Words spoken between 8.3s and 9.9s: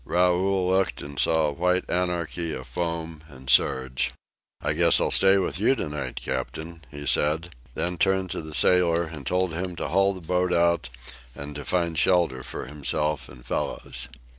to the sailor and told him to